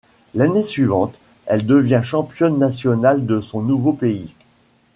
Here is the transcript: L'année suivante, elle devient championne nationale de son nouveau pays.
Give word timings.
L'année 0.33 0.63
suivante, 0.63 1.13
elle 1.45 1.63
devient 1.63 2.01
championne 2.03 2.57
nationale 2.57 3.23
de 3.27 3.39
son 3.39 3.61
nouveau 3.61 3.93
pays. 3.93 4.33